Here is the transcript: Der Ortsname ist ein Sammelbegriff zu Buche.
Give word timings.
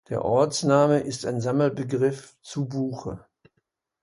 Der 0.09 0.25
Ortsname 0.25 1.01
ist 1.01 1.27
ein 1.27 1.41
Sammelbegriff 1.41 2.35
zu 2.41 2.67
Buche. 2.67 3.23